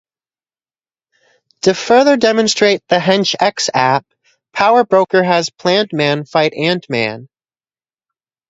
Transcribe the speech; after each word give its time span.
To 1.61 1.75
further 1.75 2.17
demonstrate 2.17 2.81
the 2.87 2.95
Hench 2.95 3.35
X 3.39 3.69
App, 3.71 4.03
Power 4.51 4.83
Broker 4.83 5.21
has 5.23 5.51
Plantman 5.51 6.27
fight 6.27 6.55
Ant-Man. 6.55 7.29